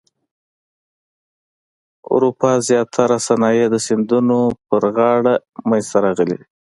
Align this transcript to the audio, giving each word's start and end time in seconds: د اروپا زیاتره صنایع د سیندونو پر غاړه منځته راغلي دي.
د 0.03 0.03
اروپا 2.13 2.51
زیاتره 2.67 3.17
صنایع 3.27 3.65
د 3.71 3.75
سیندونو 3.85 4.39
پر 4.67 4.83
غاړه 4.95 5.33
منځته 5.69 5.97
راغلي 6.05 6.35
دي. 6.39 6.47